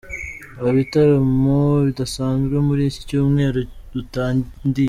Ibitaramo 0.71 1.59
bidasanzwe 1.87 2.55
mur’ 2.65 2.79
ikicyumweru 2.81 3.59
dutandiye 3.93 4.79